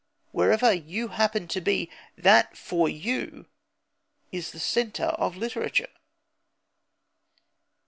Wherever 0.31 0.73
you 0.73 1.09
happen 1.09 1.47
to 1.49 1.61
be, 1.61 1.87
that, 2.17 2.57
for 2.57 2.89
you, 2.89 3.45
is 4.31 4.49
the 4.51 4.59
centre 4.59 5.03
of 5.21 5.37
literature. 5.37 5.91